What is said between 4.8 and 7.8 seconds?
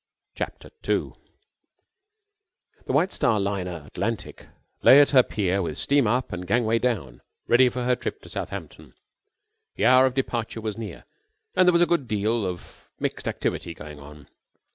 lay at her pier with steam up and gangway down ready